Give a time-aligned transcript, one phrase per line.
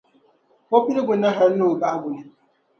[0.75, 2.21] o piligu ni hal ni o bahigu ni.